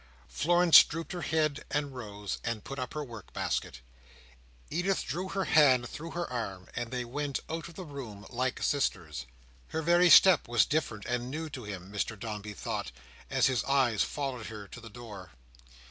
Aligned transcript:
Florence 0.29 0.83
drooped 0.83 1.11
her 1.11 1.21
head, 1.21 1.63
and 1.69 1.93
rose, 1.93 2.39
and 2.43 2.63
put 2.63 2.79
up 2.79 2.95
her 2.95 3.03
work 3.03 3.31
basket. 3.33 3.81
Edith 4.71 5.05
drew 5.05 5.29
her 5.29 5.43
hand 5.43 5.87
through 5.87 6.09
her 6.09 6.27
arm, 6.27 6.67
and 6.75 6.89
they 6.89 7.05
went 7.05 7.39
out 7.47 7.67
of 7.67 7.75
the 7.75 7.85
room 7.85 8.25
like 8.31 8.63
sisters. 8.63 9.27
Her 9.67 9.83
very 9.83 10.09
step 10.09 10.47
was 10.47 10.65
different 10.65 11.05
and 11.05 11.29
new 11.29 11.51
to 11.51 11.65
him, 11.65 11.91
Mr 11.93 12.19
Dombey 12.19 12.53
thought, 12.55 12.91
as 13.29 13.45
his 13.45 13.63
eyes 13.65 14.01
followed 14.01 14.47
her 14.47 14.67
to 14.69 14.81
the 14.81 14.89
door. 14.89 15.33